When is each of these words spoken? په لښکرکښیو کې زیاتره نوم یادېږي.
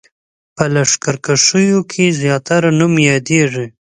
په 0.55 0.63
لښکرکښیو 0.73 1.79
کې 1.91 2.05
زیاتره 2.21 2.69
نوم 2.79 2.93
یادېږي. 3.09 3.65